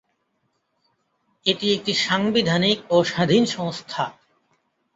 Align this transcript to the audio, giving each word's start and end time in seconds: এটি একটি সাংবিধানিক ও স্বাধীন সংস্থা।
এটি 1.45 1.67
একটি 1.73 1.93
সাংবিধানিক 2.05 2.77
ও 2.89 2.97
স্বাধীন 3.03 3.43
সংস্থা। 3.55 4.03